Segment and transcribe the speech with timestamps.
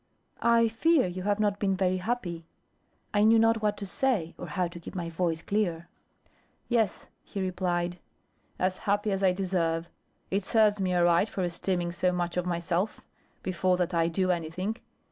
[0.41, 2.47] "I fear you have not been very happy."
[3.13, 5.89] I knew not what to say, or how to keep my voice clear.
[6.67, 7.99] "Yes," he replied,
[8.57, 9.89] "as happy as I deserve.
[10.31, 13.01] It serves me aright for esteeming so much of myself,
[13.43, 14.77] before that I do anything.